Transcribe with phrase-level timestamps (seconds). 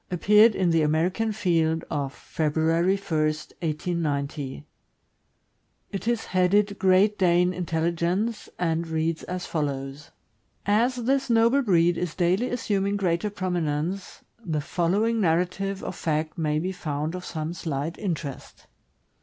[0.09, 4.65] appeared in the American Field of February 1, 1890;
[5.91, 10.09] it is headed" Great Dane Intelligence," and reads as follows:
[10.65, 16.57] As this noble breed is daily assuming greater prominence, the following narrative of fact may
[16.57, 18.65] be found qf some slight interest.